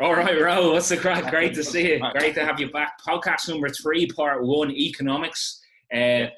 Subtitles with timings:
[0.00, 1.28] All right, Ro, what's the crack?
[1.28, 2.00] Great to see you.
[2.12, 2.94] Great to have you back.
[3.06, 5.60] Podcast number three, part one, economics.
[5.94, 6.28] Uh,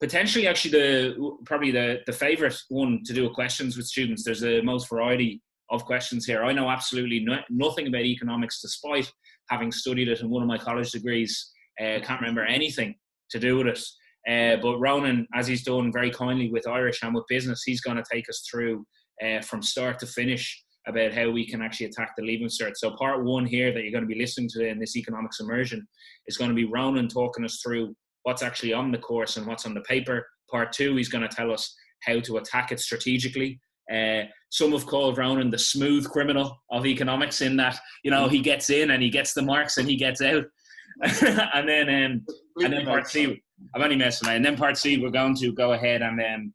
[0.00, 4.24] potentially, actually, the probably the the favorite one to do with questions with students.
[4.24, 6.44] There's the most variety of questions here.
[6.44, 9.12] I know absolutely no, nothing about economics, despite
[9.50, 11.52] having studied it in one of my college degrees.
[11.78, 12.94] Uh, can't remember anything
[13.32, 13.82] to do with it.
[14.26, 17.98] Uh, but Ronan, as he's done very kindly with Irish and with business, he's going
[17.98, 18.86] to take us through
[19.22, 22.76] uh, from start to finish about how we can actually attack the leaving cert.
[22.76, 25.86] So part one here that you're going to be listening to in this economics immersion
[26.26, 29.66] is going to be Ronan talking us through what's actually on the course and what's
[29.66, 30.26] on the paper.
[30.50, 33.60] Part two, he's going to tell us how to attack it strategically.
[33.92, 38.40] Uh, some have called Ronan the smooth criminal of economics in that you know he
[38.40, 40.44] gets in and he gets the marks and he gets out.
[41.02, 42.24] and then um,
[42.62, 43.42] and then part C,
[43.74, 44.36] I'm only messing around.
[44.36, 46.54] And then part C, we're going to go ahead and um,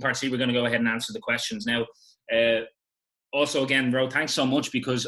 [0.00, 1.82] part C, we're going to go ahead and answer the questions now.
[2.32, 2.62] Uh,
[3.32, 5.06] also again bro thanks so much because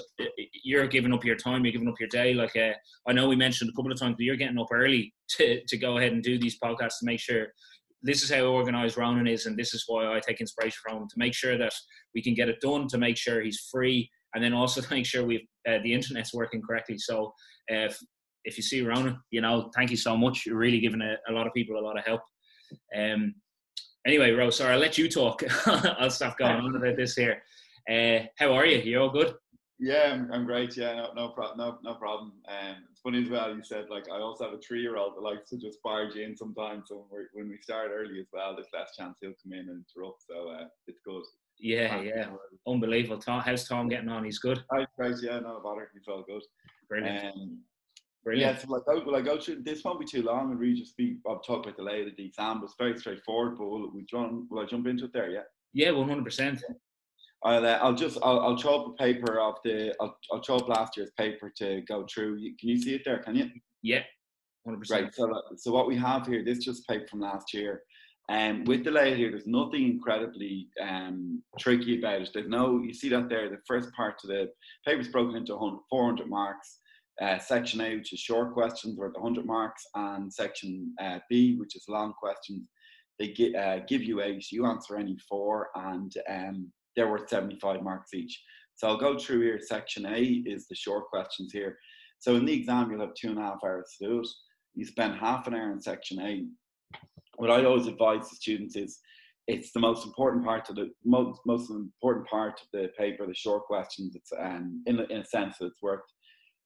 [0.65, 2.35] you're giving up your time you're giving up your day.
[2.35, 2.73] Like uh,
[3.07, 5.77] i know we mentioned a couple of times but you're getting up early to, to
[5.77, 7.49] go ahead and do these podcasts to make sure
[8.03, 11.09] this is how organized ronan is and this is why i take inspiration from him
[11.09, 11.73] to make sure that
[12.15, 15.07] we can get it done to make sure he's free and then also to make
[15.07, 16.99] sure we uh, the internet's working correctly.
[16.99, 17.33] So
[17.73, 17.99] uh, if,
[18.45, 20.45] if you see ronan you know thank you so much.
[20.47, 22.21] You're really giving a, a lot of people a lot of help.
[22.97, 23.35] Um
[24.07, 25.43] anyway rose sorry i'll let you talk.
[25.67, 27.43] I'll stop going on about this here
[27.91, 28.79] uh, how are you?
[28.79, 29.35] You all good?
[29.81, 30.77] Yeah, I'm, I'm great.
[30.77, 32.33] Yeah, no, no, pro- no, no problem.
[32.49, 33.55] Um, it's funny as well.
[33.55, 36.85] You said like I also have a three-year-old that likes to just barge in sometimes.
[36.89, 40.23] So when, we start early as well, there's less chance he'll come in and interrupt.
[40.29, 41.25] So uh, it's good.
[41.59, 42.27] Yeah, yeah,
[42.67, 43.19] unbelievable.
[43.19, 44.25] Tom, how's Tom getting on?
[44.25, 44.65] He's good.
[44.71, 45.17] Hi, great.
[45.23, 45.91] Yeah, no bother.
[45.93, 46.43] He's all good.
[46.89, 47.35] Brilliant.
[47.37, 47.59] Um,
[48.25, 48.57] Brilliant.
[48.57, 49.63] Yeah, so like, will I go through?
[49.65, 50.51] This won't be too long.
[50.51, 51.19] And really just be.
[51.29, 52.61] I'll talk about the layout of the exam.
[52.61, 53.59] But it's very straightforward.
[53.59, 55.31] But will, we John, will I jump into it there?
[55.31, 55.43] Yeah.
[55.75, 56.63] Yeah, one hundred percent.
[57.45, 60.97] I'll, uh, I'll just I'll, I'll up a paper of the I'll, I'll up last
[60.97, 62.39] year's paper to go through.
[62.59, 63.19] Can you see it there?
[63.19, 63.51] Can you?
[63.83, 64.03] Yeah,
[64.67, 65.05] hundred percent.
[65.05, 65.15] Right.
[65.15, 67.83] So uh, so what we have here, this just paper from last year.
[68.31, 72.31] And um, with the layout here, there's nothing incredibly um, tricky about it.
[72.33, 74.49] There's no, you see that there, the first part of the
[74.87, 75.55] paper is broken into
[75.91, 76.79] 400 marks.
[77.21, 81.77] Uh, section A, which is short questions, worth 100 marks, and section uh, B, which
[81.77, 82.69] is long questions,
[83.19, 84.51] they gi- uh, give you eight.
[84.51, 88.43] You answer any four, and um, they're worth 75 marks each.
[88.77, 89.61] So I'll go through here.
[89.61, 91.79] Section A is the short questions here.
[92.19, 94.29] So in the exam, you'll have two and a half hours to do it.
[94.75, 96.47] You spend half an hour in section A.
[97.37, 98.99] What I always advise the students is
[99.47, 103.35] it's the most important part of the most most important part of the paper, the
[103.35, 104.17] short questions.
[104.17, 106.01] It's um, in, in a sense that it's worth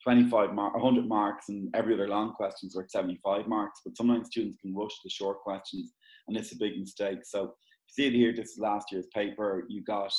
[0.05, 3.81] 25 mark, 100 marks, and every other long question is worth 75 marks.
[3.85, 5.93] But sometimes students can rush the short questions,
[6.29, 7.19] and it's a big mistake.
[7.25, 7.55] So
[7.89, 9.65] see it here, this is last year's paper.
[9.69, 10.13] You got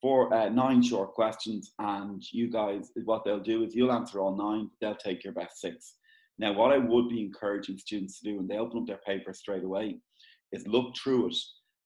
[0.00, 4.36] four, uh, nine short questions, and you guys, what they'll do is you'll answer all
[4.36, 5.94] nine, they'll take your best six.
[6.38, 9.32] Now, what I would be encouraging students to do when they open up their paper
[9.32, 9.98] straight away
[10.50, 11.36] is look through it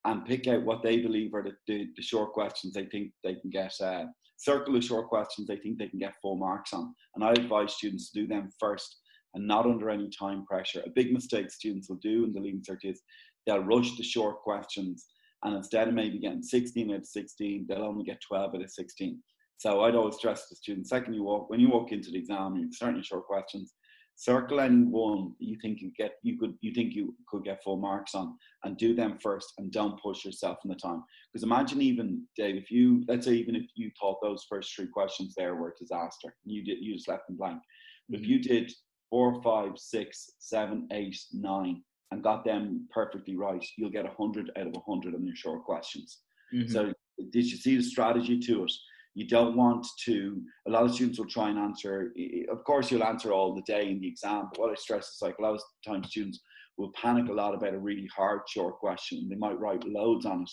[0.05, 3.35] and pick out what they believe are the, the, the short questions they think they
[3.35, 3.73] can get.
[3.83, 4.05] Uh,
[4.39, 6.95] circle the short questions they think they can get full marks on.
[7.15, 8.97] And I advise students to do them first
[9.35, 10.83] and not under any time pressure.
[10.87, 13.03] A big mistake students will do in the leaving cert is
[13.47, 15.07] they'll rush the short questions
[15.45, 18.71] and instead of maybe getting 16 out of 16, they'll only get 12 out of
[18.71, 19.23] 16.
[19.59, 22.57] So I'd always stress to students, second you walk, when you walk into the exam,
[22.57, 23.73] you're starting short questions,
[24.17, 27.77] circle any one you think you get you could you think you could get full
[27.77, 31.83] marks on and do them first and don't push yourself in the time because imagine
[31.83, 35.55] even dave if you let's say even if you thought those first three questions there
[35.55, 37.61] were a disaster you did you just left them blank
[38.09, 38.33] but if mm-hmm.
[38.33, 38.73] you did
[39.11, 44.67] four five six seven eight nine and got them perfectly right, you'll get 100 out
[44.67, 46.21] of 100 on your short questions.
[46.55, 46.73] Mm-hmm.
[46.73, 46.93] So,
[47.33, 48.73] did you see the strategy to it?
[49.15, 52.13] You don't want to, a lot of students will try and answer,
[52.51, 55.19] of course, you'll answer all the day in the exam, but what I stress is
[55.23, 56.39] like a lot of times students
[56.77, 59.27] will panic a lot about a really hard short question.
[59.29, 60.51] They might write loads on it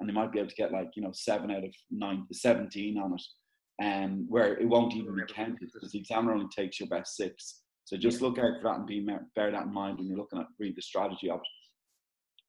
[0.00, 2.98] and they might be able to get like, you know, seven out of nine, 17
[2.98, 3.22] on it,
[3.80, 7.16] and um, where it won't even be counted because the examiner only takes your best
[7.16, 7.62] six.
[7.86, 9.06] So just look out for that and be
[9.36, 11.46] bear that in mind when you're looking at read the strategy of it.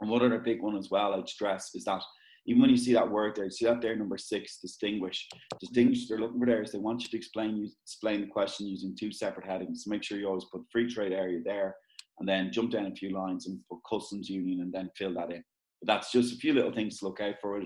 [0.01, 2.01] And one other big one as well I'd stress is that
[2.47, 5.27] even when you see that word there, see that there number six, distinguish.
[5.59, 8.65] Distinguish they're looking for there is they want you to explain you explain the question
[8.65, 9.83] using two separate headings.
[9.83, 11.75] So make sure you always put free trade area there
[12.19, 15.31] and then jump down a few lines and put customs union and then fill that
[15.31, 15.43] in.
[15.81, 17.61] But that's just a few little things to look out for.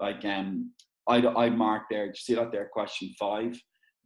[0.00, 0.72] Like um
[1.06, 3.56] I'd, I'd mark there, you see that there, question five.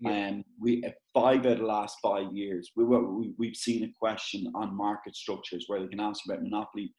[0.04, 0.84] And um, we
[1.14, 5.16] five out of the last five years, we, we we've seen a question on market
[5.16, 6.92] structures where they can ask about monopoly,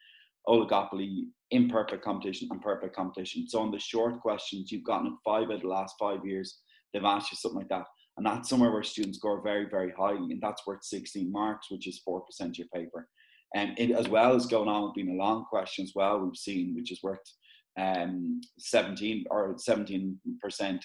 [0.48, 3.48] oligopoly, imperfect competition, and perfect competition.
[3.48, 6.60] So on the short questions, you've gotten five out of the last five years,
[6.92, 7.86] they've asked you something like that.
[8.18, 11.88] And that's somewhere where students score very, very highly, and that's worth 16 marks, which
[11.88, 13.08] is 4% of your paper.
[13.56, 16.36] And it, as well as going on with being a long question as well, we've
[16.36, 17.20] seen, which is worth
[17.78, 20.18] um, 17 or 17%,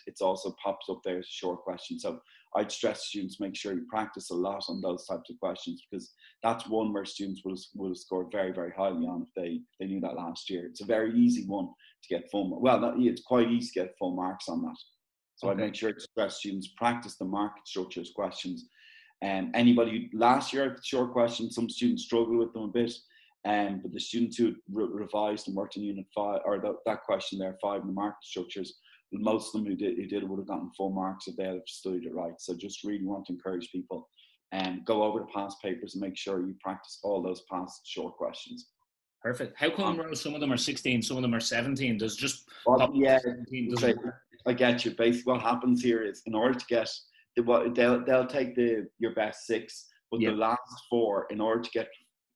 [0.06, 1.98] it's also pops up there as a short question.
[1.98, 2.20] So
[2.54, 6.12] I'd stress students make sure you practice a lot on those types of questions because
[6.42, 10.00] that's one where students will, will score very, very highly on if they, they knew
[10.00, 10.66] that last year.
[10.66, 13.98] It's a very easy one to get full, well, not, it's quite easy to get
[13.98, 14.76] full marks on that.
[15.36, 15.62] So okay.
[15.62, 18.66] I make sure to stress students practice the market structures questions.
[19.22, 22.92] And um, anybody last year short questions, some students struggle with them a bit.
[23.44, 27.02] Um, but the students who re- revised and worked in Unit 5, or the, that
[27.02, 28.74] question there, 5 in the market structures,
[29.12, 31.60] most of them who did, who did would have gotten full marks if they had
[31.66, 32.34] studied it right.
[32.38, 34.08] So just really want to encourage people
[34.52, 37.80] and um, go over the past papers and make sure you practice all those past
[37.84, 38.68] short questions.
[39.22, 39.54] Perfect.
[39.56, 41.98] How come um, some of them are 16, some of them are 17?
[41.98, 43.18] Does just well, yeah,
[43.82, 43.94] I,
[44.46, 44.92] I get you.
[44.92, 46.90] Basically, what happens here is in order to get
[47.36, 50.60] the, they'll they'll take the your best six, but the last
[50.90, 51.88] four in order to get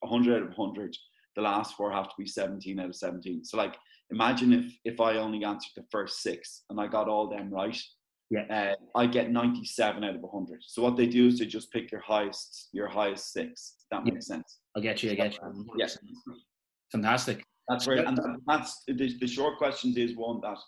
[0.07, 0.97] 100 out of 100,
[1.37, 3.45] the last four have to be 17 out of 17.
[3.45, 3.77] So, like,
[4.11, 7.79] imagine if if I only answered the first six and I got all them right.
[8.31, 8.45] Yeah.
[8.51, 10.61] Uh, I get 97 out of 100.
[10.67, 13.75] So what they do is they just pick your highest your highest six.
[13.91, 14.37] That makes yeah.
[14.37, 14.59] sense.
[14.77, 15.13] I get you.
[15.13, 15.67] I get you.
[15.79, 15.97] Yes.
[16.91, 17.45] Fantastic.
[17.69, 18.05] That's right.
[18.05, 20.59] And that's the, the short questions is one that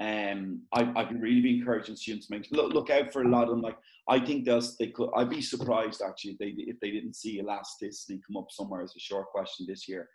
[0.00, 3.28] um, I, I've been really be encouraging students to make look, look out for a
[3.28, 3.60] lot of them.
[3.60, 3.76] Like
[4.08, 5.10] I think they could.
[5.14, 8.94] I'd be surprised actually if they if they didn't see elasticity come up somewhere as
[8.96, 10.08] a short question this year.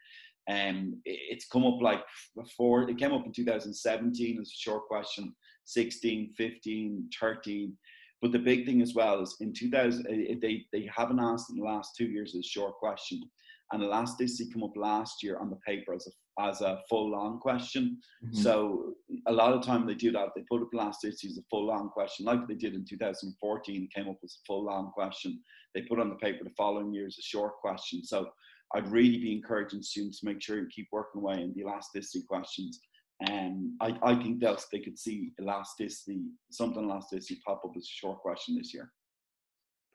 [0.50, 2.04] Um, it's come up like
[2.36, 2.90] before.
[2.90, 5.36] It came up in 2017 as a short question,
[5.66, 7.78] 16, 15, 13.
[8.22, 11.64] But the big thing as well is in 2000, they, they haven't asked in the
[11.64, 13.22] last two years as a short question
[13.72, 17.40] and elasticity come up last year on the paper as a as a full long
[17.40, 17.98] question.
[18.24, 18.38] Mm-hmm.
[18.38, 18.94] So
[19.28, 20.30] a lot of time they do that.
[20.36, 23.90] They put up elasticity as a full long question, like they did in 2014.
[23.96, 25.40] Came up as a full long question.
[25.74, 28.04] They put on the paper the following year as a short question.
[28.04, 28.30] So
[28.74, 32.26] I'd really be encouraging students to make sure you keep working away in the elasticity
[32.28, 32.80] questions.
[33.22, 37.88] And I, I think that they could see elasticity, something elasticity pop up as a
[37.88, 38.92] short question this year.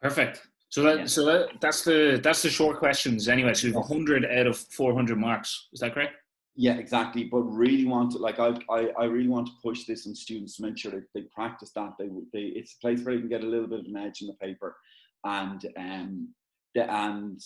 [0.01, 0.41] Perfect.
[0.71, 1.07] So that yeah.
[1.07, 3.55] so that, that's the that's the short questions anyway.
[3.55, 5.69] So you have hundred out of four hundred marks.
[5.73, 6.15] Is that correct?
[6.61, 7.25] Yeah, exactly.
[7.25, 10.57] But really want to like I, I I really want to push this on students
[10.57, 11.95] to make sure that they practice that.
[11.99, 14.21] They they it's a place where they can get a little bit of an edge
[14.21, 14.77] in the paper,
[15.25, 16.29] and um
[16.75, 17.41] the, and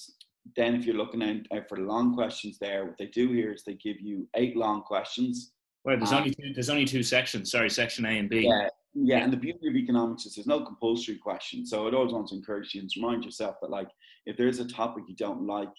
[0.56, 3.62] then if you're looking out for the long questions there, what they do here is
[3.62, 5.52] they give you eight long questions.
[5.84, 7.52] Well, there's only two, there's only two sections.
[7.52, 8.48] Sorry, section A and B.
[8.48, 11.64] Yeah, yeah, and the beauty of economics is there's no compulsory question.
[11.64, 13.90] So I'd always want to encourage you to remind yourself that like
[14.26, 15.70] if there's a topic you don't like,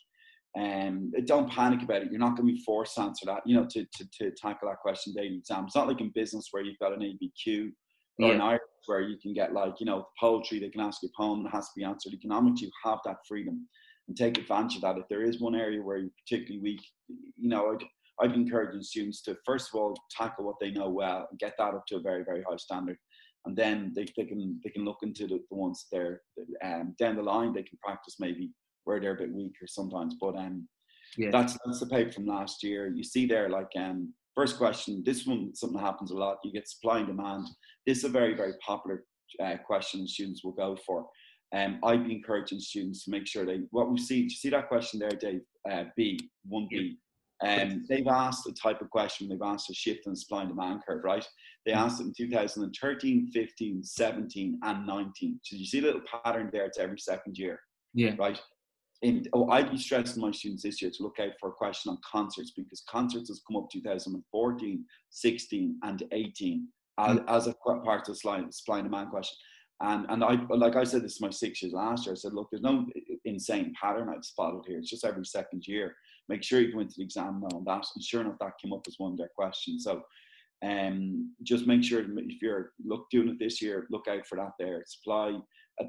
[0.58, 2.12] um, don't panic about it.
[2.12, 4.70] You're not going to be forced to answer that, you know, to, to, to tackle
[4.70, 5.66] that question daily exam.
[5.66, 7.72] It's not like in business where you've got an ABQ
[8.20, 8.34] or yeah.
[8.34, 11.22] in Irish where you can get like, you know, poetry, they can ask you a
[11.22, 12.14] poem that has to be answered.
[12.14, 13.68] Economics, you have that freedom
[14.08, 14.98] and take advantage of that.
[14.98, 17.84] If there is one area where you're particularly weak, you know, I'd,
[18.22, 21.56] I'd be encouraging students to first of all tackle what they know well and get
[21.58, 22.98] that up to a very, very high standard
[23.46, 26.22] and then they, they can they can look into the, the ones there
[26.64, 28.52] um, down the line they can practice maybe
[28.86, 30.68] where they're a bit weaker sometimes but um
[31.18, 31.30] yeah.
[31.32, 35.26] that's that's the paper from last year you see there like um first question this
[35.26, 37.48] one something happens a lot you get supply and demand
[37.86, 39.04] this is a very very popular
[39.44, 41.08] uh, question students will go for
[41.54, 44.20] um, I'd be encouraging students to make sure they what we see.
[44.20, 45.42] Do you see that question there, Dave?
[45.70, 46.98] Uh, B one B.
[47.44, 50.50] Um, they've asked a type of question, they've asked a shift in the supply and
[50.50, 51.28] demand curve, right?
[51.66, 51.78] They mm.
[51.78, 55.40] asked it in 2013, 15, 17, and 19.
[55.44, 57.60] So you see a little pattern there, it's every second year.
[57.94, 58.14] Yeah.
[58.18, 58.40] Right?
[59.04, 61.92] And oh, I'd be stressing my students this year to look out for a question
[61.92, 66.68] on concerts because concerts has come up 2014, 16, and 18
[67.00, 67.12] mm.
[67.12, 69.38] as, as a part of the supply, supply and demand question.
[69.82, 72.14] And and I like I said this is my six years last year.
[72.14, 72.86] I said, look, there's no
[73.26, 74.80] insane pattern I've spotted here.
[74.80, 75.96] It's just every second year
[76.30, 77.86] make sure you go into the exam knowing that.
[77.96, 79.84] And sure enough, that came up as one of their questions.
[79.84, 80.02] So
[80.64, 84.54] um, just make sure if you're look doing it this year, look out for that
[84.60, 84.84] there.
[84.86, 85.38] Supply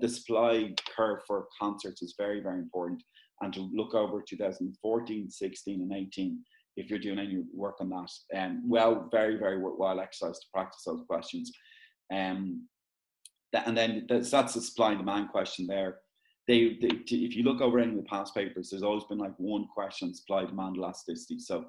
[0.00, 3.02] the supply curve for concerts is very, very important.
[3.40, 6.38] And to look over 2014, 16, and 18
[6.78, 8.10] if you're doing any work on that.
[8.36, 11.50] Um, well, very, very worthwhile exercise to practice those questions.
[12.12, 12.68] Um,
[13.52, 16.00] that, and then that's, that's the supply and demand question there
[16.46, 19.34] they, they, if you look over any of the past papers, there's always been like
[19.38, 21.38] one question supply demand elasticity.
[21.38, 21.66] So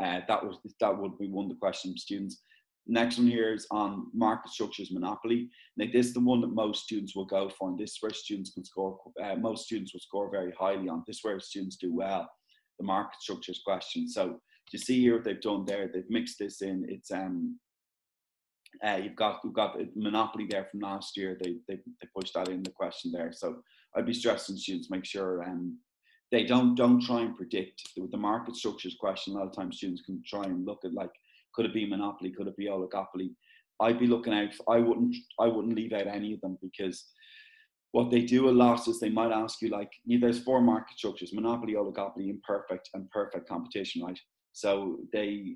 [0.00, 2.40] uh, that was that would be one of the questions students.
[2.86, 5.50] Next one here is on market structures monopoly.
[5.76, 8.12] Now this is the one that most students will go for, and this is where
[8.12, 8.98] students can score.
[9.22, 11.02] Uh, most students will score very highly on.
[11.06, 12.30] This is where students do well.
[12.78, 14.08] The market structures question.
[14.08, 14.40] So
[14.72, 15.88] you see here what they've done there.
[15.88, 16.86] They've mixed this in.
[16.88, 17.58] It's um
[18.82, 21.38] Uh, you've got you've got monopoly there from last year.
[21.40, 23.32] They, they they pushed that in the question there.
[23.32, 23.46] So
[23.94, 25.78] I'd be stressing students make sure um,
[26.32, 29.34] they don't don't try and predict with the market structures question.
[29.34, 31.14] A lot of times students can try and look at like
[31.54, 33.30] could it be monopoly, could it be oligopoly.
[33.80, 34.50] I'd be looking out.
[34.68, 37.04] I wouldn't I wouldn't leave out any of them because
[37.94, 41.32] what they do a lot is they might ask you like there's four market structures
[41.32, 44.18] monopoly oligopoly imperfect and perfect competition right
[44.52, 45.54] so they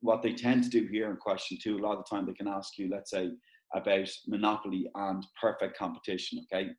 [0.00, 2.32] what they tend to do here in question two a lot of the time they
[2.32, 3.30] can ask you let's say
[3.72, 6.70] about monopoly and perfect competition okay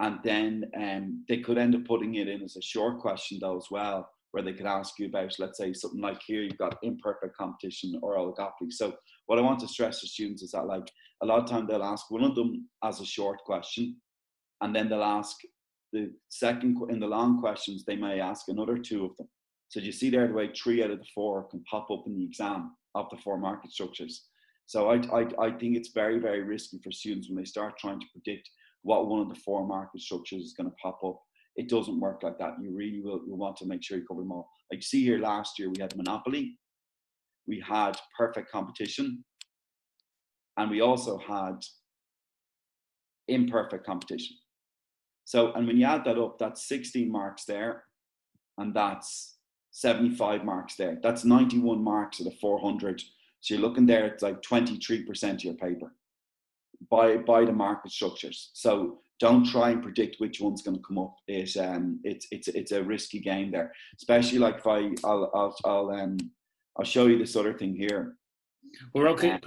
[0.00, 3.56] and then um, they could end up putting it in as a short question though
[3.56, 6.78] as well where they could ask you about let's say something like here you've got
[6.82, 8.94] imperfect competition or oligopoly so
[9.26, 10.90] what i want to stress to students is that like
[11.22, 13.96] a lot of time they'll ask one of them as a short question
[14.60, 15.36] and then they'll ask
[15.92, 19.28] the second in the long questions they may ask another two of them.
[19.68, 22.16] So you see there the way three out of the four can pop up in
[22.16, 24.26] the exam of the four market structures.
[24.66, 28.00] So I, I, I think it's very very risky for students when they start trying
[28.00, 28.48] to predict
[28.82, 31.20] what one of the four market structures is going to pop up
[31.60, 34.32] it doesn't work like that you really will want to make sure you cover them
[34.32, 36.58] all like see here last year we had monopoly
[37.46, 39.24] we had perfect competition
[40.56, 41.56] and we also had
[43.28, 44.36] imperfect competition
[45.30, 47.84] so, and when you add that up, that's 16 marks there,
[48.58, 49.36] and that's
[49.70, 50.98] 75 marks there.
[51.04, 53.00] That's 91 marks at a 400.
[53.40, 55.94] So you're looking there, it's like 23% of your paper
[56.90, 58.50] by by the market structures.
[58.54, 61.14] So don't try and predict which one's going to come up.
[61.28, 65.56] It um it's it's it's a risky game there, especially like if I I'll I'll,
[65.64, 66.16] I'll um
[66.76, 68.16] I'll show you this other thing here.
[68.94, 69.38] Well, okay.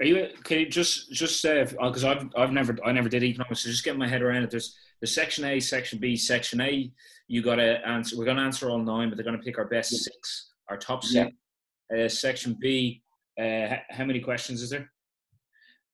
[0.00, 0.28] Are you?
[0.44, 3.84] Can you just just say because I've I've never I never did economics, so just
[3.84, 4.50] get my head around it.
[4.50, 6.90] There's the section A, section B, section A.
[7.28, 8.16] You got to answer.
[8.16, 10.76] We're going to answer all nine, but they're going to pick our best six, our
[10.76, 11.32] top six.
[11.90, 12.04] Yeah.
[12.04, 13.02] Uh, section B.
[13.40, 14.90] Uh, how many questions is there?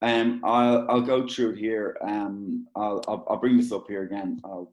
[0.02, 1.96] Um, I'll I'll go through it here.
[2.02, 4.40] Um, I'll, I'll I'll bring this up here again.
[4.44, 4.70] I'll,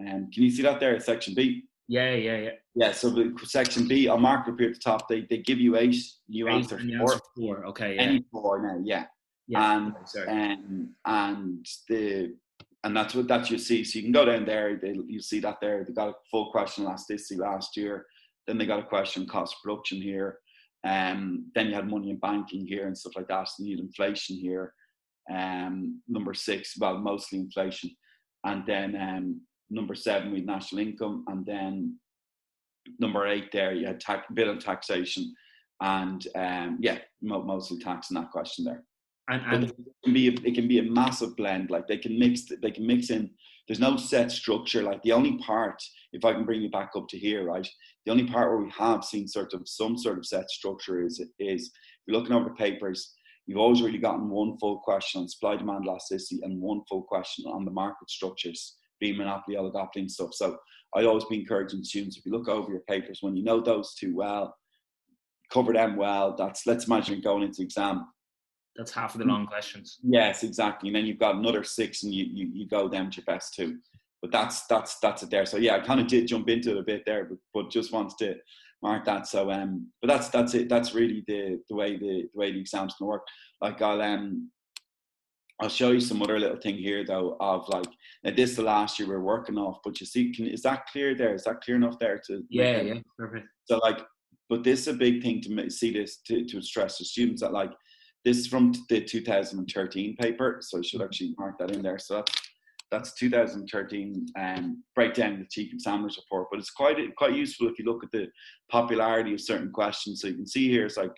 [0.00, 0.98] um, can you see that there?
[1.00, 1.64] Section B.
[1.88, 2.50] Yeah, yeah, yeah.
[2.74, 2.92] Yeah.
[2.92, 5.08] So the section B, I'll mark up here at the top.
[5.08, 5.96] They they give you eight.
[6.28, 7.12] You eight, answer four.
[7.12, 7.66] Answer four.
[7.66, 7.94] Okay.
[7.94, 8.02] Yeah.
[8.02, 8.80] Any four now.
[8.84, 9.04] Yeah.
[9.48, 9.76] Yeah.
[9.76, 9.94] And
[10.26, 12.34] um, and the
[12.84, 13.84] and that's what that you see.
[13.84, 14.76] So you can go down there.
[14.76, 15.82] They, you see that there.
[15.84, 18.06] They got a full question elasticity last year.
[18.46, 20.38] Then they got a question cost of production here.
[20.86, 23.48] Um, then you had money in banking here and stuff like that.
[23.48, 24.72] So you need inflation here.
[25.32, 27.90] Um, number six, well, mostly inflation.
[28.44, 29.40] And then um,
[29.70, 31.24] number seven, we had national income.
[31.26, 31.98] And then
[33.00, 34.02] number eight, there, you had
[34.34, 35.34] bill and taxation.
[35.80, 38.84] And um, yeah, mostly tax in that question there.
[39.28, 41.70] And, and it can be a, it can be a massive blend.
[41.70, 43.30] Like they can mix they can mix in.
[43.66, 44.82] There's no set structure.
[44.82, 47.68] Like the only part, if I can bring you back up to here, right?
[48.04, 51.20] The only part where we have seen sort of some sort of set structure is
[51.40, 51.72] is if
[52.06, 53.14] you're looking over the papers.
[53.48, 57.44] You've always really gotten one full question on supply demand elasticity and one full question
[57.46, 60.30] on the market structures, being monopoly, oligopoly, and stuff.
[60.32, 60.58] So
[60.96, 63.94] I'd always be encouraging students if you look over your papers when you know those
[63.94, 64.56] two well,
[65.52, 66.34] cover them well.
[66.36, 68.08] That's let's imagine going into exam
[68.76, 69.98] that's half of the long questions.
[70.02, 70.88] Yes, exactly.
[70.88, 73.54] And then you've got another six, and you you, you go down to your best
[73.54, 73.78] two.
[74.22, 75.46] But that's that's that's it there.
[75.46, 77.92] So yeah, I kind of did jump into it a bit there, but, but just
[77.92, 78.36] wanted to
[78.82, 79.26] mark that.
[79.26, 80.68] So um, but that's that's it.
[80.68, 83.26] That's really the the way the, the way the exams can work.
[83.60, 84.50] Like I'll um.
[85.58, 87.88] I'll show you some other little thing here though of like
[88.22, 90.84] now this is the last year we're working off, but you see, can is that
[90.92, 91.34] clear there?
[91.34, 93.46] Is that clear enough there to yeah yeah perfect.
[93.64, 94.00] So like,
[94.50, 97.54] but this is a big thing to see this to, to stress to students that
[97.54, 97.70] like
[98.26, 101.06] this is from the 2013 paper, so I should mm-hmm.
[101.06, 101.96] actually mark that in there.
[101.96, 102.32] So that's,
[102.90, 107.84] that's 2013 um, breakdown the chief examiner's report, but it's quite quite useful if you
[107.84, 108.26] look at the
[108.68, 110.20] popularity of certain questions.
[110.20, 111.14] So you can see here it's like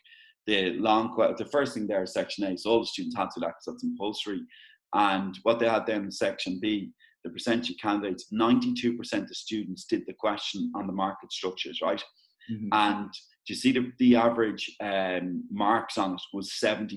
[0.46, 3.40] the long the first thing there is section A, so all the students had to
[3.40, 4.42] that because that's compulsory,
[4.94, 6.92] and what they had then in section B,
[7.24, 12.04] the percentage of candidates, 92% of students did the question on the market structures, right?
[12.50, 12.68] Mm-hmm.
[12.72, 13.10] And
[13.48, 16.90] you see the, the average um, marks on it was 74%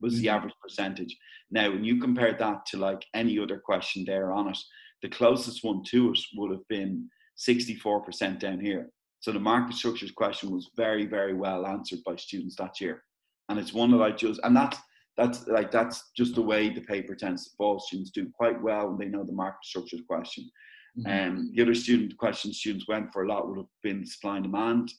[0.00, 0.36] was the mm-hmm.
[0.36, 1.16] average percentage.
[1.50, 4.58] Now, when you compare that to like any other question there on it,
[5.02, 7.08] the closest one to it would have been
[7.38, 8.90] 64% down here.
[9.20, 13.04] So the market structures question was very, very well answered by students that year.
[13.48, 14.78] And it's one that I just, and that's,
[15.16, 17.78] that's like, that's just the way the paper tends to fall.
[17.78, 20.50] Students do quite well when they know the market structures question.
[20.98, 21.28] Mm-hmm.
[21.28, 24.44] Um, the other student questions students went for a lot would have been supply and
[24.44, 24.92] demand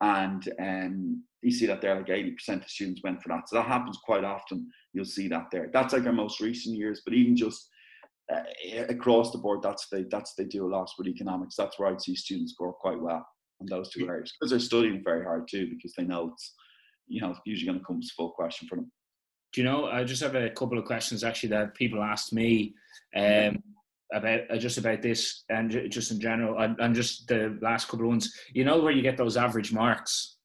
[0.00, 3.48] and um, you see that there like 80% of students went for that.
[3.48, 4.68] So that happens quite often.
[4.92, 5.70] You'll see that there.
[5.72, 7.68] That's like our most recent years but even just
[8.32, 8.42] uh,
[8.88, 11.54] across the board that's they that's they do a lot with economics.
[11.56, 13.24] That's where i'd see students score quite well
[13.60, 16.52] on those two areas because they're studying very hard too because they know it's
[17.08, 18.90] you know, usually going to come to full question for them.
[19.52, 19.86] Do you know?
[19.86, 22.74] I just have a couple of questions actually that people asked me
[23.14, 23.62] um,
[24.12, 28.06] about uh, just about this and just in general, and, and just the last couple
[28.06, 28.32] of ones.
[28.52, 30.36] You know where you get those average marks?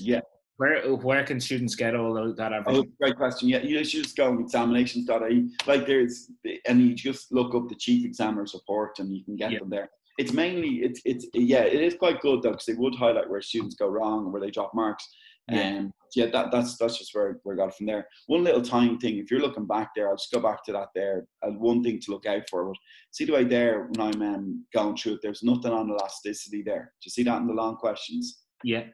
[0.00, 0.20] Yeah.
[0.56, 2.76] Where where can students get all that average?
[2.76, 3.48] Oh, great question.
[3.48, 5.50] Yeah, you should just go on examinations.ie.
[5.66, 6.30] Like there's,
[6.66, 9.60] and you just look up the chief examiner's report, and you can get yeah.
[9.60, 9.88] them there.
[10.18, 13.40] It's mainly it's it's yeah, it is quite good though because they would highlight where
[13.40, 15.08] students go wrong and where they drop marks.
[15.50, 15.78] Yeah.
[15.78, 18.06] Um, yeah, that, that's that's just where, where I got from there.
[18.26, 20.88] One little tiny thing, if you're looking back there, I'll just go back to that
[20.94, 21.26] there.
[21.42, 22.64] And one thing to look out for.
[22.64, 22.76] But
[23.10, 26.92] see the way there when I'm um, going through it, there's nothing on elasticity there.
[27.00, 28.42] Do you see that in the long questions?
[28.64, 28.84] Yeah.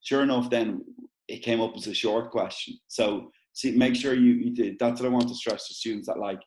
[0.00, 0.84] Sure enough, then
[1.28, 2.78] it came up as a short question.
[2.88, 4.78] So see, make sure you, you did.
[4.78, 6.40] That's what I want to stress to students that like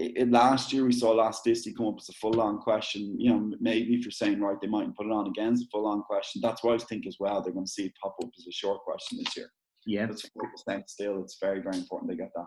[0.00, 3.18] it, last year we saw elasticity come up as a full on question.
[3.18, 5.66] You know, maybe if you're saying right, they mightn't put it on again as a
[5.70, 6.40] full on question.
[6.42, 7.42] That's why I think as well.
[7.42, 9.50] They're going to see it pop up as a short question this year.
[9.86, 11.22] Yeah, that's four percent still.
[11.22, 12.46] It's very very important they get that.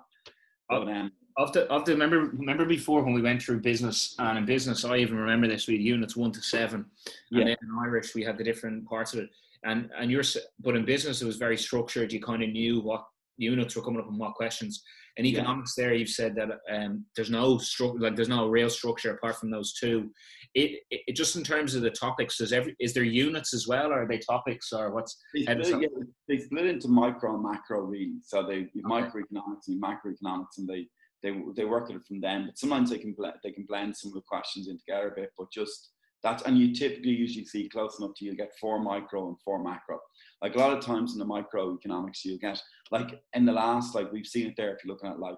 [0.70, 4.38] But, um, of the of the remember remember before when we went through business and
[4.38, 6.86] in business I even remember this we had units one to seven
[7.32, 7.42] yeah.
[7.42, 9.30] and then in Irish we had the different parts of it
[9.64, 10.24] and and you're
[10.60, 13.06] but in business it was very structured you kind of knew what
[13.38, 14.84] units were coming up and what questions
[15.18, 15.86] in economics, yeah.
[15.86, 19.52] there you've said that um, there's no structure, like there's no real structure apart from
[19.52, 20.10] those two.
[20.56, 23.92] It, it, just in terms of the topics, does every is there units as well,
[23.92, 25.16] or are they topics, or what's?
[25.34, 28.14] They split, yeah, they split into micro and macro really.
[28.24, 28.82] So they okay.
[28.84, 30.88] microeconomics and macroeconomics, and they
[31.22, 32.48] they they work at it from them.
[32.48, 35.22] But sometimes they can blend, they can blend some of the questions in together a
[35.22, 35.30] bit.
[35.38, 35.92] But just
[36.24, 39.62] that's and you typically usually see close enough to you get four micro and four
[39.62, 40.00] macro.
[40.42, 42.62] Like a lot of times in the microeconomics, you get
[42.92, 44.74] like in the last like we've seen it there.
[44.74, 45.38] If you're looking at like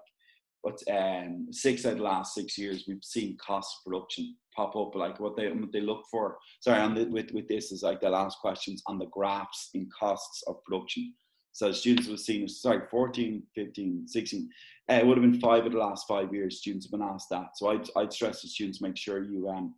[0.62, 4.94] what um, six out of the last six years, we've seen cost production pop up.
[4.94, 6.38] Like what they what they look for.
[6.60, 9.88] Sorry, and the, with with this is like the last questions on the graphs in
[9.98, 11.14] costs of production.
[11.56, 14.50] So students have seen, sorry, 14, 15, 16.
[14.90, 17.30] Uh, it would have been five of the last five years students have been asked
[17.30, 17.56] that.
[17.56, 19.74] So I'd, I'd stress to students make sure you um,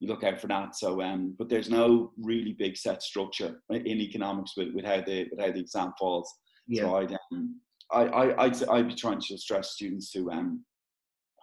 [0.00, 0.74] you look out for that.
[0.74, 5.28] So, um, but there's no really big set structure in economics with, with how the
[5.30, 6.32] with how the exam falls.
[6.66, 6.82] Yeah.
[6.82, 7.60] So I'd, um,
[7.92, 10.64] I, I, I'd, I'd be trying to stress students to um,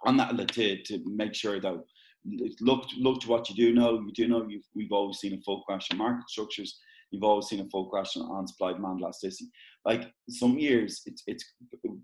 [0.04, 1.76] on that to to make sure that
[2.60, 4.00] look look to what you do know.
[4.00, 6.78] You do know you've, we've always seen a full question market structures.
[7.10, 9.50] You've always seen a full question on supply demand elasticity.
[9.84, 11.44] Like some years, it's it's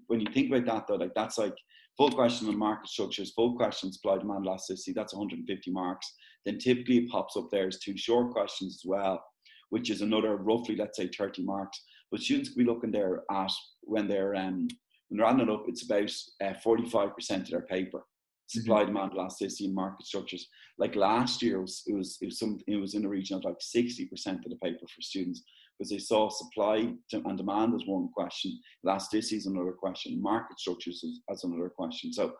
[0.06, 1.56] when you think about that though, like that's like
[1.96, 4.92] full question on market structures, full question supply demand elasticity.
[4.92, 6.12] That's 150 marks
[6.44, 9.24] then typically it pops up there as two short questions as well,
[9.70, 11.82] which is another roughly, let's say, 30 marks.
[12.10, 13.52] But students can be looking there at
[13.82, 14.68] when they're um,
[15.08, 16.10] when they're adding it up, it's about
[16.42, 18.04] uh, 45% of their paper.
[18.46, 18.94] Supply mm-hmm.
[18.94, 20.48] demand elasticity and market structures.
[20.78, 23.36] Like last year, it was it was it was, some, it was in the region
[23.36, 25.42] of like 60% of the paper for students
[25.78, 31.02] because they saw supply and demand as one question, elasticity is another question, market structures
[31.04, 32.12] as, as another question.
[32.12, 32.34] So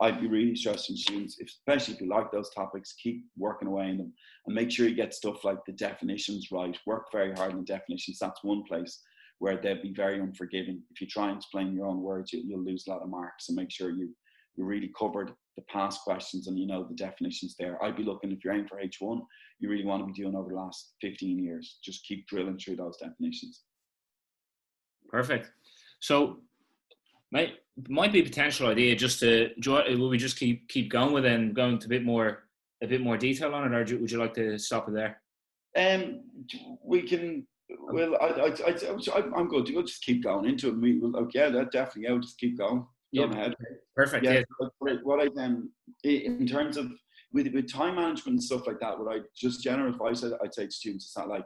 [0.00, 3.98] I'd be really stressing students, especially if you like those topics, keep working away in
[3.98, 4.12] them
[4.46, 6.76] and make sure you get stuff like the definitions right.
[6.86, 8.18] Work very hard on the definitions.
[8.20, 9.00] That's one place
[9.38, 10.82] where they'll be very unforgiving.
[10.90, 13.46] If you try and explain your own words, you, will lose a lot of marks.
[13.46, 14.14] So make sure you
[14.56, 17.82] you really covered the past questions and you know the definitions there.
[17.82, 19.20] I'd be looking if you're aiming for H1,
[19.58, 21.78] you really want to be doing over the last 15 years.
[21.84, 23.62] Just keep drilling through those definitions.
[25.08, 25.50] Perfect.
[26.00, 26.38] So
[27.30, 27.54] might
[27.88, 31.32] might be a potential idea just to will we just keep keep going with it
[31.32, 32.44] and going to a bit more
[32.82, 35.20] a bit more detail on it, or would you like to stop it there?
[35.76, 36.22] Um,
[36.84, 37.46] we can.
[37.90, 39.70] Well, I, I, I, I'm good.
[39.72, 40.76] We'll just keep going into it.
[40.76, 42.08] We will, okay, yeah, that definitely.
[42.08, 42.84] I'll just keep going.
[43.12, 43.48] Yeah.
[43.94, 44.24] Perfect.
[44.24, 44.42] Yeah.
[44.60, 44.94] yeah.
[45.02, 45.70] What I um,
[46.02, 46.90] in terms of
[47.32, 50.66] with with time management and stuff like that, what I just general advice I'd say
[50.66, 51.44] to students is that like,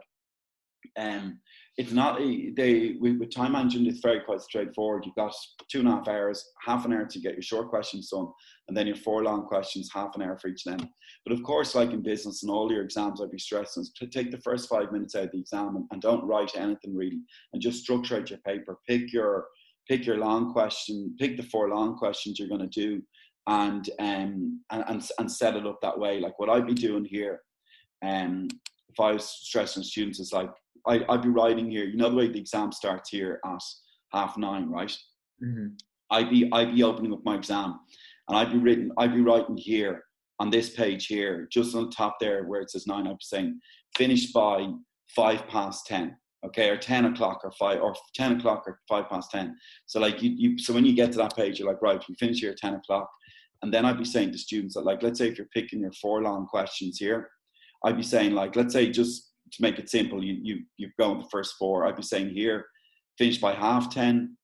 [0.97, 1.39] um,
[1.77, 5.33] it's not a, they with, with, time management it's very quite straightforward you've got
[5.69, 8.27] two and a half hours half an hour to get your short questions done
[8.67, 10.89] and then your four long questions half an hour for each of them
[11.25, 14.31] but of course like in business and all your exams i'd be stressing to take
[14.31, 17.19] the first five minutes out of the exam and, and don't write anything really
[17.53, 19.45] and just structure out your paper pick your
[19.87, 23.01] pick your long question pick the four long questions you're going to do
[23.47, 27.05] and um and, and, and set it up that way like what i'd be doing
[27.05, 27.41] here
[28.05, 28.47] um
[28.89, 30.49] if i was stressing students is like
[30.87, 31.85] I, I'd be writing here.
[31.85, 33.61] You know the way the exam starts here at
[34.13, 34.95] half nine, right?
[35.43, 35.67] Mm-hmm.
[36.09, 37.79] I'd be I'd be opening up my exam,
[38.27, 38.91] and I'd be written.
[38.97, 40.03] I'd be writing here
[40.39, 43.05] on this page here, just on the top there where it says nine.
[43.05, 43.59] I'm saying
[43.97, 44.69] finished by
[45.15, 46.15] five past ten.
[46.45, 49.55] Okay, or ten o'clock or five or ten o'clock or five past ten.
[49.87, 52.15] So like you, you so when you get to that page, you're like, right, we
[52.15, 53.09] finish here at ten o'clock.
[53.63, 55.91] And then I'd be saying to students that like, let's say if you're picking your
[55.93, 57.29] four long questions here,
[57.83, 61.11] I'd be saying like, let's say just to make it simple, you you you go
[61.13, 61.85] in the first four.
[61.85, 62.65] I'd be saying here,
[63.17, 64.37] finish by half 10.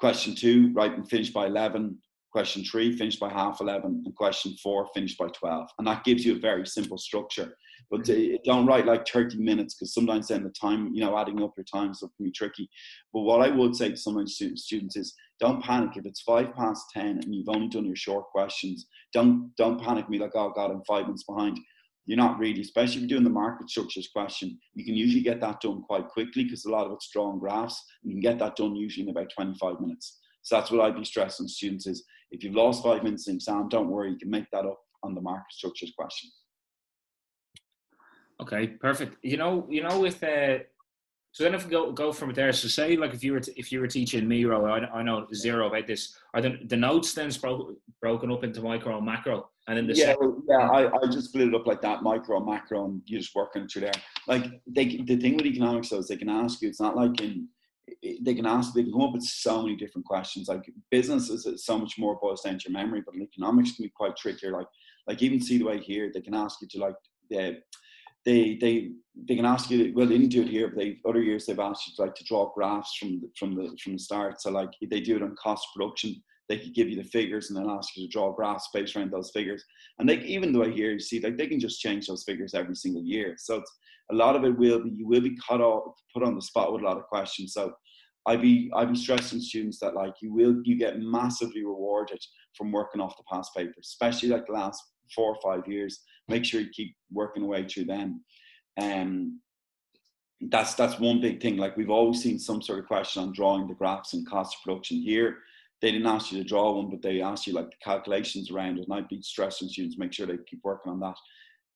[0.00, 1.98] Question two, right, and finish by 11.
[2.32, 4.02] Question three, finish by half 11.
[4.04, 5.68] And question four, finish by 12.
[5.78, 7.56] And that gives you a very simple structure.
[7.90, 8.36] But mm-hmm.
[8.44, 11.64] don't write like 30 minutes because sometimes then the time, you know, adding up your
[11.64, 12.68] time stuff can be tricky.
[13.12, 16.22] But what I would say to some of my students is don't panic if it's
[16.22, 18.86] five past 10 and you've only done your short questions.
[19.12, 21.58] Don't don't panic me like, oh God, I'm five minutes behind.
[22.06, 24.58] You're not really, especially if you're doing the market structures question.
[24.74, 27.82] You can usually get that done quite quickly because a lot of it's drawn graphs.
[28.02, 30.18] You can get that done usually in about 25 minutes.
[30.42, 33.68] So that's what I'd be stressing students is if you've lost five minutes in exam,
[33.70, 36.30] don't worry, you can make that up on the market structures question.
[38.44, 39.16] Okay, perfect.
[39.22, 40.58] You know, you know, with uh,
[41.32, 43.54] so then if we go go from there, so say like if you were t-
[43.56, 46.16] if you were teaching Miro, I, I know zero about this.
[46.34, 49.94] Are the the notes then bro- broken up into micro and macro, and then the
[49.94, 53.02] yeah, second- yeah, I, I just split it up like that, micro and macro, and
[53.06, 54.02] you just working through there.
[54.28, 56.68] Like they, the thing with economics though is they can ask you.
[56.68, 57.48] It's not like in
[58.24, 60.48] they can ask, they can come up with so many different questions.
[60.48, 63.92] Like business is so much more boils down to your memory, but economics can be
[63.94, 64.52] quite trickier.
[64.52, 64.66] Like,
[65.06, 66.96] like even see the way here, they can ask you to like,
[67.30, 67.58] they,
[68.24, 68.92] they, they,
[69.28, 69.92] they can ask you.
[69.94, 72.14] Well, they didn't do it here, but they other years they've asked you to like
[72.16, 74.40] to draw graphs from the, from the from the start.
[74.40, 76.22] So like they do it on cost production.
[76.48, 79.12] They could give you the figures and then ask you to draw graphs based around
[79.12, 79.64] those figures.
[79.98, 82.54] And they even the way here you see like they can just change those figures
[82.54, 83.36] every single year.
[83.38, 83.62] So
[84.10, 86.72] a lot of it will be you will be cut off put on the spot
[86.72, 87.52] with a lot of questions.
[87.52, 87.72] So
[88.26, 92.20] I'd be I'd be stressing students that like you will you get massively rewarded
[92.56, 94.82] from working off the past papers, especially like the last
[95.14, 96.00] four or five years.
[96.28, 98.24] Make sure you keep working away through them.
[98.80, 99.40] Um
[100.50, 101.56] that's that's one big thing.
[101.56, 104.62] Like we've always seen some sort of question on drawing the graphs and cost of
[104.62, 105.38] production here.
[105.80, 108.78] They didn't ask you to draw one, but they asked you like the calculations around
[108.78, 108.84] it.
[108.84, 111.16] And I'd be stressing students, make sure they keep working on that.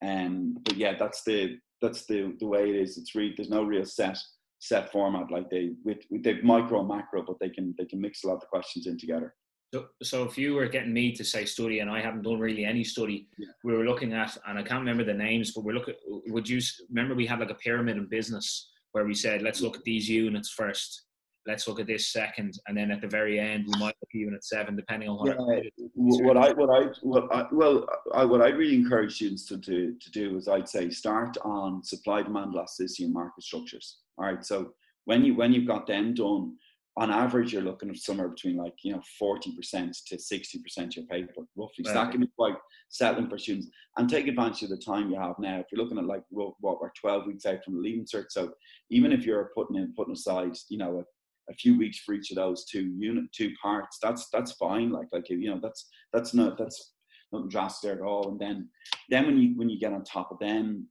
[0.02, 2.98] Um, but yeah, that's the that's the the way it is.
[2.98, 4.18] It's really there's no real set
[4.60, 5.30] set format.
[5.30, 8.28] Like they with, with they've micro and macro, but they can they can mix a
[8.28, 9.34] lot of the questions in together.
[9.74, 12.64] So, so if you were getting me to say study, and I haven't done really
[12.64, 13.48] any study, yeah.
[13.64, 15.94] we were looking at, and I can't remember the names, but we're looking.
[16.06, 19.76] Would you remember we had like a pyramid in business where we said, let's look
[19.76, 21.02] at these units first,
[21.46, 24.44] let's look at this second, and then at the very end we might look at
[24.44, 25.36] seven, depending on what.
[25.36, 29.56] Yeah, what I what I what I well I, what I'd really encourage students to
[29.56, 33.98] do to do is I'd say start on supply demand elasticity and market structures.
[34.16, 34.72] All right, so
[35.04, 36.56] when you when you've got them done,
[36.98, 40.88] on average you're looking at somewhere between like you know forty percent to sixty percent
[40.88, 41.84] of your paper roughly.
[41.84, 42.56] So that can be quite
[42.88, 45.60] settling for students and take advantage of the time you have now.
[45.60, 48.52] If you're looking at like what we're twelve weeks out from the leaving cert, so
[48.90, 51.04] even if you're putting in putting aside you know
[51.48, 55.08] a few weeks for each of those two unit two parts that's that's fine like
[55.12, 56.92] like you know that's that's not that's
[57.32, 58.68] nothing drastic at all and then
[59.08, 60.86] then when you when you get on top of them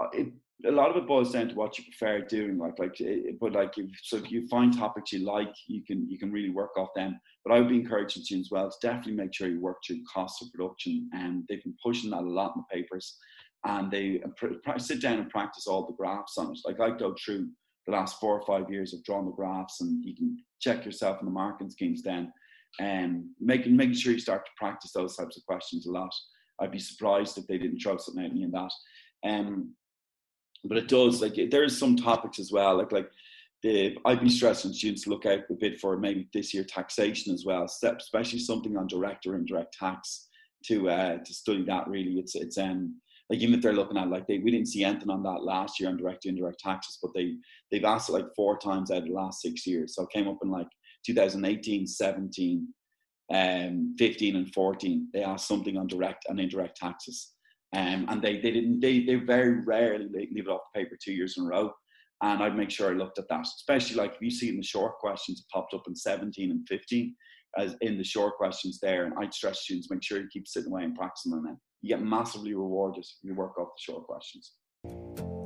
[0.00, 0.28] uh, it,
[0.66, 3.00] a lot of it boils down to what you prefer doing like like
[3.40, 6.50] but like if, so if you find topics you like you can you can really
[6.50, 9.60] work off them but i would be encouraging students well to definitely make sure you
[9.60, 13.16] work through cost of production and they've been pushing that a lot in the papers
[13.64, 17.14] and they uh, sit down and practice all the graphs on it like i go
[17.24, 17.48] through
[17.88, 21.18] the last four or five years of drawing the graphs, and you can check yourself
[21.20, 22.30] in the marking schemes then,
[22.78, 26.10] and making making sure you start to practice those types of questions a lot.
[26.60, 28.70] I'd be surprised if they didn't throw something at me in that.
[29.24, 29.74] Um,
[30.64, 33.10] but it does like there's some topics as well, like like
[33.62, 37.34] the I'd be stressing students to look out a bit for maybe this year taxation
[37.34, 40.28] as well, especially something on direct or indirect tax
[40.66, 42.18] to uh, to study that really.
[42.18, 45.10] It's it's um like even if they're looking at like they we didn't see anything
[45.10, 47.34] on that last year on direct indirect taxes, but they
[47.70, 49.94] they've asked it like four times out of the last six years.
[49.94, 50.68] So it came up in like
[51.06, 52.68] 2018, 17,
[53.32, 55.08] um, 15 and 14.
[55.12, 57.32] They asked something on direct and indirect taxes.
[57.74, 61.12] Um, and they, they didn't they, they very rarely leave it off the paper two
[61.12, 61.70] years in a row.
[62.22, 64.62] And I'd make sure I looked at that, especially like if you see in the
[64.62, 67.14] short questions, it popped up in 17 and 15
[67.56, 69.04] as in the short questions there.
[69.04, 72.02] And I'd stress students make sure you keep sitting away and practicing them you get
[72.02, 75.37] massively rewarded if you work off the short questions.